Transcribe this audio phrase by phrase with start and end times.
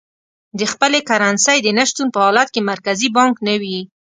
[0.59, 3.79] د خپلې کرنسۍ د نه شتون په حالت کې مرکزي بانک نه وي.